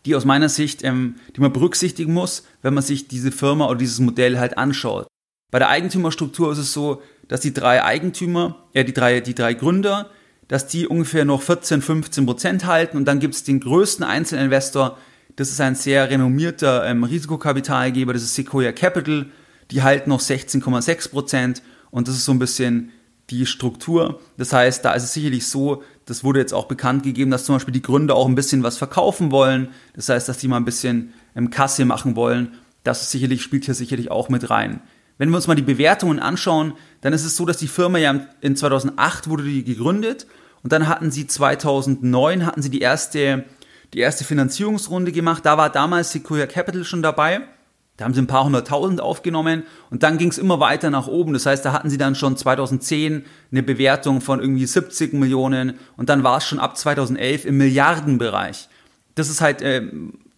[0.05, 3.79] die aus meiner Sicht, ähm, die man berücksichtigen muss, wenn man sich diese Firma oder
[3.79, 5.07] dieses Modell halt anschaut.
[5.49, 9.55] Bei der Eigentümerstruktur ist es so, dass die drei Eigentümer, äh, die drei, die drei
[9.55, 10.11] Gründer,
[10.47, 14.99] dass die ungefähr noch 14, 15 Prozent halten und dann gibt es den größten Einzelinvestor,
[15.35, 19.31] das ist ein sehr renommierter ähm, Risikokapitalgeber, das ist Sequoia Capital,
[19.71, 22.91] die halten noch 16,6 Prozent und das ist so ein bisschen
[23.37, 24.19] die Struktur.
[24.37, 27.55] Das heißt, da ist es sicherlich so, das wurde jetzt auch bekannt gegeben, dass zum
[27.55, 29.69] Beispiel die Gründer auch ein bisschen was verkaufen wollen.
[29.95, 32.53] Das heißt, dass die mal ein bisschen ähm, Kasse machen wollen.
[32.83, 34.81] Das sicherlich, spielt hier sicherlich auch mit rein.
[35.17, 38.25] Wenn wir uns mal die Bewertungen anschauen, dann ist es so, dass die Firma ja
[38.41, 40.27] in 2008 wurde die gegründet
[40.63, 43.43] und dann hatten sie 2009 hatten sie die erste,
[43.93, 45.45] die erste Finanzierungsrunde gemacht.
[45.45, 47.41] Da war damals Sequoia Capital schon dabei.
[47.97, 51.33] Da haben sie ein paar hunderttausend aufgenommen und dann ging es immer weiter nach oben.
[51.33, 56.09] Das heißt, da hatten sie dann schon 2010 eine Bewertung von irgendwie 70 Millionen und
[56.09, 58.67] dann war es schon ab 2011 im Milliardenbereich.
[59.13, 59.83] Das ist halt äh,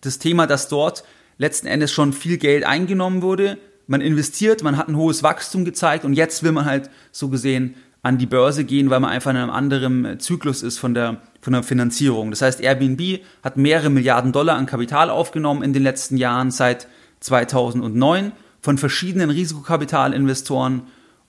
[0.01, 1.05] das Thema, dass dort
[1.37, 3.57] letzten Endes schon viel Geld eingenommen wurde.
[3.87, 7.75] Man investiert, man hat ein hohes Wachstum gezeigt und jetzt will man halt so gesehen
[8.05, 11.21] an die Börse gehen, weil man einfach in einem anderen äh, Zyklus ist von der,
[11.41, 12.29] von der Finanzierung.
[12.31, 16.87] Das heißt, Airbnb hat mehrere Milliarden Dollar an Kapital aufgenommen in den letzten Jahren seit
[17.25, 20.83] 2009 von verschiedenen Risikokapitalinvestoren.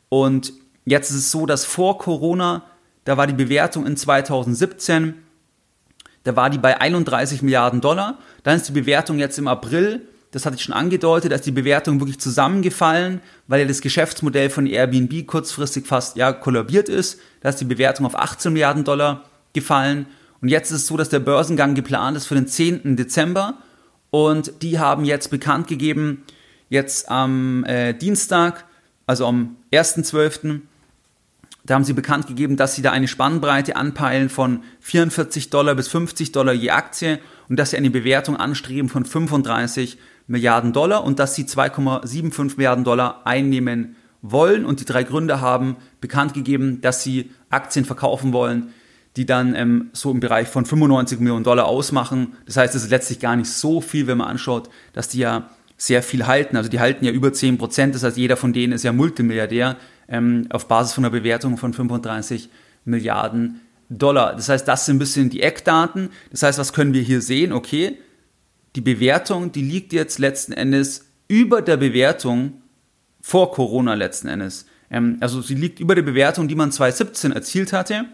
[0.09, 0.53] Und
[0.85, 2.63] jetzt ist es so, dass vor Corona,
[3.05, 5.15] da war die Bewertung in 2017,
[6.25, 8.19] da war die bei 31 Milliarden Dollar.
[8.43, 10.03] Dann ist die Bewertung jetzt im April
[10.37, 14.67] das hatte ich schon angedeutet, dass die Bewertung wirklich zusammengefallen, weil ja das Geschäftsmodell von
[14.67, 17.21] Airbnb kurzfristig fast ja kollabiert ist.
[17.41, 20.05] Da ist die Bewertung auf 18 Milliarden Dollar gefallen.
[20.43, 22.97] Und jetzt ist es so, dass der Börsengang geplant ist für den 10.
[22.97, 23.55] Dezember.
[24.17, 26.23] Und die haben jetzt bekannt gegeben,
[26.71, 28.65] jetzt am äh, Dienstag,
[29.05, 30.63] also am 1.12.,
[31.65, 35.89] da haben sie bekannt gegeben, dass sie da eine Spannbreite anpeilen von 44 Dollar bis
[35.89, 37.19] 50 Dollar je Aktie
[37.51, 39.99] und dass sie eine Bewertung anstreben von 35
[40.29, 44.65] Milliarden Dollar und dass sie 2,75 Milliarden Dollar einnehmen wollen.
[44.65, 48.73] Und die drei Gründer haben bekannt gegeben, dass sie Aktien verkaufen wollen,
[49.17, 52.35] die dann ähm, so im Bereich von 95 Millionen Dollar ausmachen.
[52.45, 55.51] Das heißt, es ist letztlich gar nicht so viel, wenn man anschaut, dass die ja
[55.79, 56.57] sehr viel halten.
[56.57, 57.95] Also die halten ja über 10 Prozent.
[57.95, 59.77] Das heißt, jeder von denen ist ja Multimilliardär
[60.09, 62.51] ähm, auf Basis von einer Bewertung von 35
[62.85, 64.35] Milliarden Dollar.
[64.35, 66.11] Das heißt, das sind ein bisschen die Eckdaten.
[66.31, 67.53] Das heißt, was können wir hier sehen?
[67.53, 67.99] Okay,
[68.75, 72.63] die Bewertung, die liegt jetzt letzten Endes über der Bewertung
[73.21, 74.67] vor Corona letzten Endes.
[74.91, 78.05] Ähm, also sie liegt über der Bewertung, die man 2017 erzielt hatte.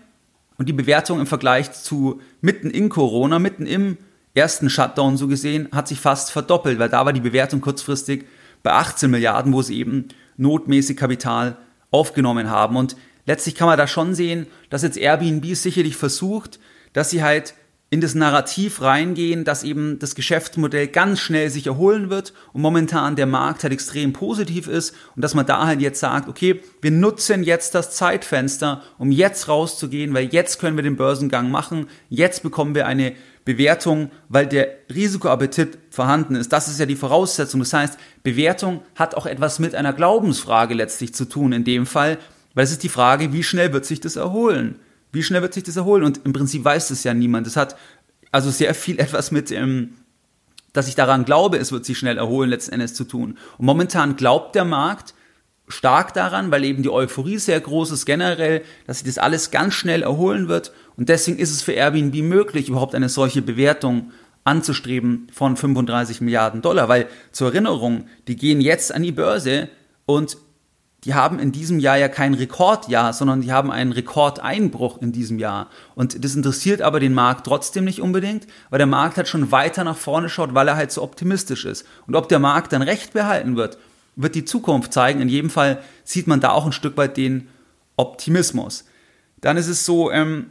[0.59, 3.99] Und die Bewertung im Vergleich zu mitten in Corona, mitten im
[4.35, 8.25] ersten Shutdown so gesehen, hat sich fast verdoppelt, weil da war die Bewertung kurzfristig
[8.62, 11.57] bei 18 Milliarden, wo sie eben notmäßig Kapital
[11.91, 12.77] aufgenommen haben.
[12.77, 16.59] Und letztlich kann man da schon sehen, dass jetzt Airbnb sicherlich versucht,
[16.93, 17.55] dass sie halt
[17.92, 23.16] in das Narrativ reingehen, dass eben das Geschäftsmodell ganz schnell sich erholen wird und momentan
[23.16, 26.90] der Markt halt extrem positiv ist und dass man da halt jetzt sagt, okay, wir
[26.90, 32.42] nutzen jetzt das Zeitfenster, um jetzt rauszugehen, weil jetzt können wir den Börsengang machen, jetzt
[32.42, 33.12] bekommen wir eine
[33.44, 36.50] Bewertung, weil der Risikoappetit vorhanden ist.
[36.50, 37.61] Das ist ja die Voraussetzung.
[37.61, 42.16] Das heißt, Bewertung hat auch etwas mit einer Glaubensfrage letztlich zu tun in dem Fall,
[42.55, 44.76] weil es ist die Frage, wie schnell wird sich das erholen?
[45.12, 46.05] Wie schnell wird sich das erholen?
[46.05, 47.46] Und im Prinzip weiß das ja niemand.
[47.46, 47.77] Das hat
[48.31, 49.94] also sehr viel etwas mit, ähm,
[50.72, 53.38] dass ich daran glaube, es wird sich schnell erholen, letzten Endes zu tun.
[53.59, 55.14] Und momentan glaubt der Markt
[55.68, 59.75] stark daran, weil eben die Euphorie sehr groß ist generell, dass sich das alles ganz
[59.75, 60.72] schnell erholen wird.
[60.96, 64.12] Und deswegen ist es für Airbnb möglich, überhaupt eine solche Bewertung
[64.44, 66.88] anzustreben von 35 Milliarden Dollar.
[66.88, 69.68] Weil zur Erinnerung, die gehen jetzt an die Börse
[70.07, 70.37] und
[71.05, 75.38] die haben in diesem Jahr ja kein Rekordjahr, sondern die haben einen Rekordeinbruch in diesem
[75.38, 75.69] Jahr.
[75.97, 79.83] Und das interessiert aber den Markt trotzdem nicht unbedingt, weil der Markt halt schon weiter
[79.83, 81.85] nach vorne schaut, weil er halt so optimistisch ist.
[82.07, 83.79] Und ob der Markt dann recht behalten wird,
[84.15, 85.21] wird die Zukunft zeigen.
[85.21, 87.49] In jedem Fall sieht man da auch ein Stück weit den
[87.97, 88.85] Optimismus.
[89.41, 90.51] Dann ist es so, ähm,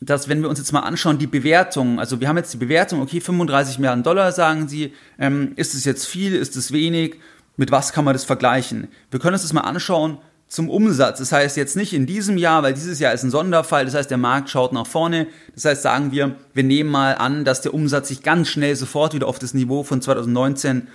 [0.00, 3.00] dass wenn wir uns jetzt mal anschauen, die Bewertung, also wir haben jetzt die Bewertung,
[3.00, 7.16] okay, 35 Milliarden Dollar, sagen Sie, ähm, ist es jetzt viel, ist es wenig?
[7.56, 8.88] Mit was kann man das vergleichen?
[9.10, 11.18] Wir können uns das mal anschauen zum Umsatz.
[11.18, 13.84] Das heißt jetzt nicht in diesem Jahr, weil dieses Jahr ist ein Sonderfall.
[13.84, 15.26] Das heißt, der Markt schaut nach vorne.
[15.54, 19.14] Das heißt, sagen wir, wir nehmen mal an, dass der Umsatz sich ganz schnell sofort
[19.14, 20.88] wieder auf das Niveau von 2019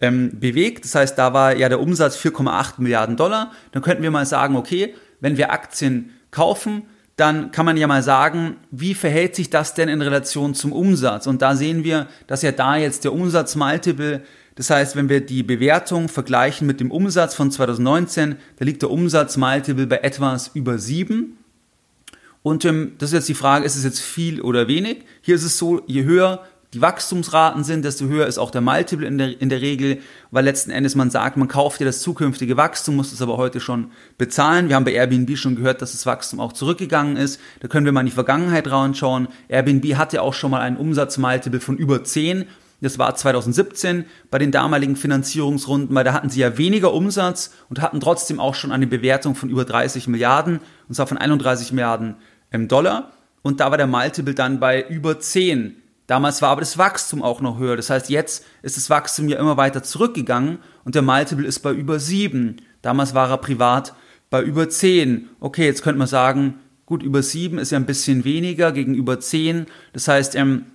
[0.00, 0.84] ähm, bewegt.
[0.84, 3.52] Das heißt, da war ja der Umsatz 4,8 Milliarden Dollar.
[3.72, 6.82] Dann könnten wir mal sagen, okay, wenn wir Aktien kaufen,
[7.16, 11.26] dann kann man ja mal sagen, wie verhält sich das denn in Relation zum Umsatz?
[11.26, 14.22] Und da sehen wir, dass ja da jetzt der Umsatzmultiple
[14.56, 18.90] das heißt, wenn wir die Bewertung vergleichen mit dem Umsatz von 2019, da liegt der
[18.90, 21.36] Umsatz Multiple bei etwas über 7.
[22.42, 25.04] Und ähm, das ist jetzt die Frage, ist es jetzt viel oder wenig?
[25.20, 26.42] Hier ist es so, je höher
[26.72, 29.98] die Wachstumsraten sind, desto höher ist auch der Multiple in der, in der Regel,
[30.30, 33.60] weil letzten Endes man sagt, man kauft ja das zukünftige Wachstum, muss es aber heute
[33.60, 34.68] schon bezahlen.
[34.68, 37.40] Wir haben bei Airbnb schon gehört, dass das Wachstum auch zurückgegangen ist.
[37.60, 39.28] Da können wir mal in die Vergangenheit reinschauen.
[39.48, 42.46] Airbnb hatte auch schon mal einen Umsatzmultiple von über 10
[42.80, 47.80] das war 2017 bei den damaligen Finanzierungsrunden, weil da hatten sie ja weniger Umsatz und
[47.80, 52.16] hatten trotzdem auch schon eine Bewertung von über 30 Milliarden, und zwar von 31 Milliarden
[52.52, 53.12] ähm, Dollar.
[53.42, 55.76] Und da war der Multiple dann bei über 10.
[56.06, 57.76] Damals war aber das Wachstum auch noch höher.
[57.76, 61.72] Das heißt, jetzt ist das Wachstum ja immer weiter zurückgegangen und der Multiple ist bei
[61.72, 62.56] über 7.
[62.82, 63.94] Damals war er privat
[64.30, 65.28] bei über 10.
[65.40, 69.66] Okay, jetzt könnte man sagen, gut, über 7 ist ja ein bisschen weniger gegenüber 10.
[69.92, 70.66] Das heißt, ähm,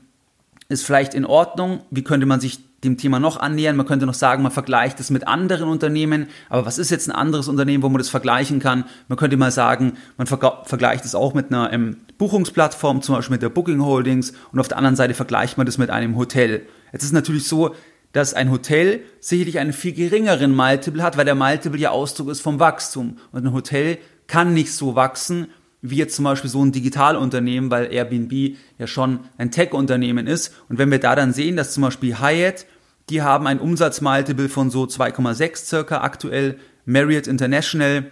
[0.71, 1.81] ist vielleicht in Ordnung.
[1.91, 3.75] Wie könnte man sich dem Thema noch annähern?
[3.75, 6.27] Man könnte noch sagen, man vergleicht es mit anderen Unternehmen.
[6.49, 8.85] Aber was ist jetzt ein anderes Unternehmen, wo man das vergleichen kann?
[9.07, 13.41] Man könnte mal sagen, man vergleicht es auch mit einer ähm, Buchungsplattform, zum Beispiel mit
[13.41, 14.33] der Booking Holdings.
[14.51, 16.65] Und auf der anderen Seite vergleicht man das mit einem Hotel.
[16.91, 17.75] Jetzt ist natürlich so,
[18.13, 22.41] dass ein Hotel sicherlich einen viel geringeren Multiple hat, weil der Multiple ja Ausdruck ist
[22.41, 23.17] vom Wachstum.
[23.31, 25.47] Und ein Hotel kann nicht so wachsen,
[25.81, 30.53] wie jetzt zum Beispiel so ein Digitalunternehmen, weil Airbnb ja schon ein Tech-Unternehmen ist.
[30.69, 32.65] Und wenn wir da dann sehen, dass zum Beispiel Hyatt,
[33.09, 38.11] die haben ein Umsatzmultiple von so 2,6 circa aktuell, Marriott International,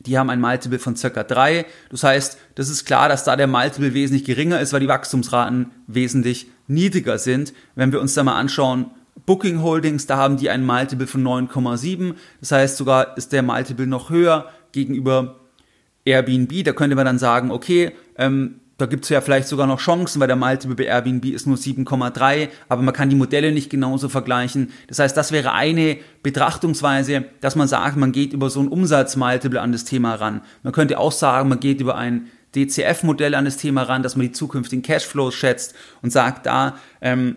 [0.00, 1.66] die haben ein Multiple von circa 3.
[1.90, 5.72] Das heißt, das ist klar, dass da der Multiple wesentlich geringer ist, weil die Wachstumsraten
[5.86, 7.52] wesentlich niedriger sind.
[7.74, 8.86] Wenn wir uns da mal anschauen,
[9.26, 12.14] Booking Holdings, da haben die ein Multiple von 9,7.
[12.40, 15.40] Das heißt, sogar ist der Multiple noch höher gegenüber
[16.08, 19.80] Airbnb, da könnte man dann sagen, okay, ähm, da gibt es ja vielleicht sogar noch
[19.80, 23.70] Chancen, weil der Multiple bei Airbnb ist nur 7,3, aber man kann die Modelle nicht
[23.70, 24.70] genauso vergleichen.
[24.86, 29.60] Das heißt, das wäre eine Betrachtungsweise, dass man sagt, man geht über so ein Umsatzmultiple
[29.60, 30.42] an das Thema ran.
[30.62, 34.26] Man könnte auch sagen, man geht über ein DCF-Modell an das Thema ran, dass man
[34.26, 37.36] die zukünftigen Cashflows schätzt und sagt da, ähm,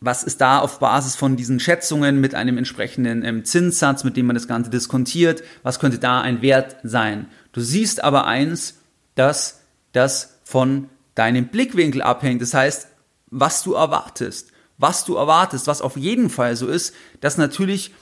[0.00, 4.26] was ist da auf Basis von diesen Schätzungen mit einem entsprechenden ähm, Zinssatz, mit dem
[4.26, 7.26] man das Ganze diskontiert, was könnte da ein Wert sein?
[7.52, 8.78] Du siehst aber eins,
[9.14, 9.60] dass
[9.92, 12.42] das von deinem Blickwinkel abhängt.
[12.42, 12.88] Das heißt,
[13.30, 14.52] was du erwartest.
[14.78, 17.94] Was du erwartest, was auf jeden Fall so ist, dass natürlich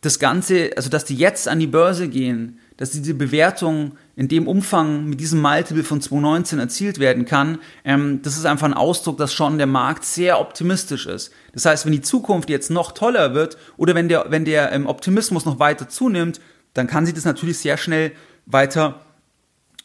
[0.00, 4.46] das Ganze, also dass die jetzt an die Börse gehen, dass diese Bewertung in dem
[4.46, 9.16] Umfang mit diesem Multiple von 2019 erzielt werden kann, ähm, das ist einfach ein Ausdruck,
[9.18, 11.32] dass schon der Markt sehr optimistisch ist.
[11.52, 14.86] Das heißt, wenn die Zukunft jetzt noch toller wird oder wenn der, wenn der ähm,
[14.86, 16.40] Optimismus noch weiter zunimmt,
[16.74, 18.12] dann kann sich das natürlich sehr schnell
[18.44, 19.00] weiter,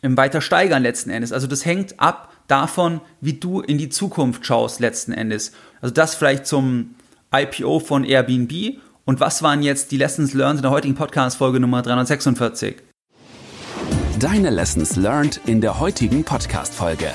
[0.01, 1.31] weiter steigern letzten Endes.
[1.31, 5.53] Also das hängt ab davon, wie du in die Zukunft schaust letzten Endes.
[5.79, 6.95] Also das vielleicht zum
[7.33, 8.79] IPO von Airbnb.
[9.11, 12.77] Und was waren jetzt die Lessons learned in der heutigen Podcast-Folge Nummer 346?
[14.21, 17.11] Deine Lessons learned in der heutigen Podcast-Folge.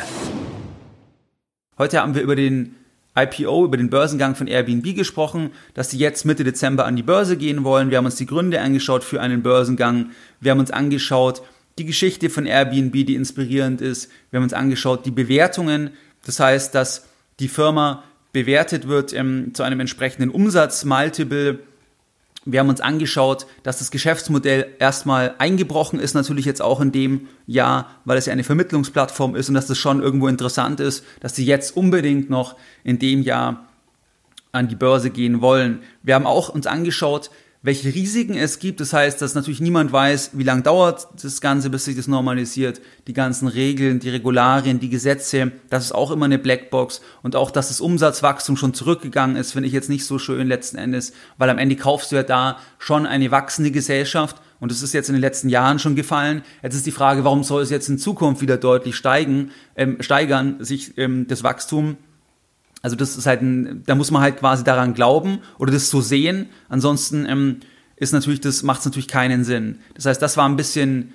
[1.78, 2.74] Heute haben wir über den
[3.16, 7.38] IPO, über den Börsengang von Airbnb gesprochen, dass sie jetzt Mitte Dezember an die Börse
[7.38, 7.88] gehen wollen.
[7.88, 10.11] Wir haben uns die Gründe angeschaut für einen Börsengang.
[10.38, 11.40] Wir haben uns angeschaut
[11.78, 14.11] die Geschichte von Airbnb, die inspirierend ist.
[14.30, 15.92] Wir haben uns angeschaut die Bewertungen.
[16.26, 17.06] Das heißt, dass
[17.40, 18.04] die Firma
[18.35, 21.61] bewertet wird ähm, zu einem entsprechenden Umsatzmultiple
[22.46, 27.28] wir haben uns angeschaut, dass das Geschäftsmodell erstmal eingebrochen ist, natürlich jetzt auch in dem
[27.46, 31.35] Jahr, weil es ja eine Vermittlungsplattform ist und dass das schon irgendwo interessant ist, dass
[31.35, 33.66] sie jetzt unbedingt noch in dem Jahr
[34.52, 35.80] an die Börse gehen wollen.
[36.02, 37.30] Wir haben auch uns angeschaut,
[37.66, 38.79] welche Risiken es gibt.
[38.79, 42.81] Das heißt, dass natürlich niemand weiß, wie lange dauert das Ganze, bis sich das normalisiert.
[43.09, 47.00] Die ganzen Regeln, die Regularien, die Gesetze, das ist auch immer eine Blackbox.
[47.24, 50.79] Und auch, dass das Umsatzwachstum schon zurückgegangen ist, finde ich jetzt nicht so schön letzten
[50.79, 54.37] Endes, weil am Ende kaufst du ja da schon eine wachsende Gesellschaft.
[54.61, 56.42] Und es ist jetzt in den letzten Jahren schon gefallen.
[56.62, 60.59] Jetzt ist die Frage, warum soll es jetzt in Zukunft wieder deutlich steigen, ähm, steigern,
[60.61, 61.96] sich ähm, das Wachstum?
[62.87, 66.01] Also das ist halt ein, da muss man halt quasi daran glauben oder das so
[66.01, 66.46] sehen.
[66.68, 67.57] Ansonsten ähm,
[67.96, 69.81] ist natürlich, das macht es natürlich keinen Sinn.
[69.94, 71.12] Das heißt, das war ein bisschen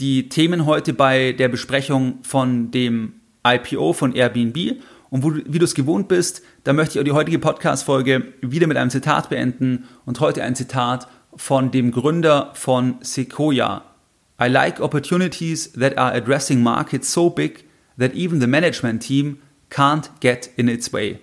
[0.00, 3.12] die Themen heute bei der Besprechung von dem
[3.46, 4.82] IPO von Airbnb.
[5.10, 8.66] Und wo, wie du es gewohnt bist, da möchte ich auch die heutige Podcast-Folge wieder
[8.66, 9.84] mit einem Zitat beenden.
[10.04, 11.06] Und heute ein Zitat
[11.36, 13.84] von dem Gründer von Sequoia.
[14.40, 17.62] I like opportunities that are addressing markets so big
[17.96, 19.38] that even the management team
[19.72, 21.18] can't get in its way.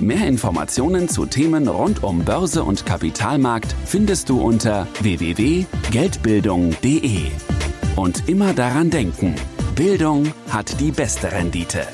[0.00, 7.30] Mehr Informationen zu Themen rund um Börse und Kapitalmarkt findest du unter www.geldbildung.de.
[7.96, 9.36] Und immer daran denken,
[9.76, 11.86] Bildung hat die beste Rendite.